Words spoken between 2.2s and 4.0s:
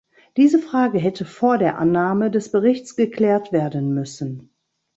des Berichts geklärt werden